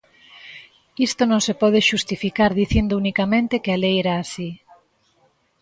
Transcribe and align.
Isto 1.07 1.23
non 1.31 1.41
se 1.47 1.53
pode 1.61 1.79
xustificar 1.89 2.51
dicindo 2.61 2.99
unicamente 3.03 3.61
que 3.63 3.71
a 3.73 3.81
lei 3.83 3.95
era 4.03 4.13
así! 4.17 4.49